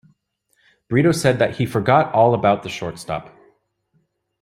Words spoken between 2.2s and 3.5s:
about the shortstop".